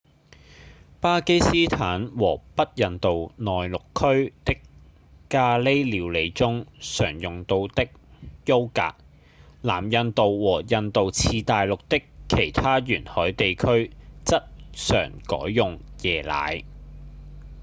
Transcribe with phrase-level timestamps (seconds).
[0.99, 4.57] 巴基斯坦和北印度內陸區的
[5.29, 7.57] 咖哩料理中常用到
[8.47, 8.95] 優格；
[9.61, 13.91] 南印度和印度次大陸的其他沿海地區
[14.25, 16.63] 則常改用椰奶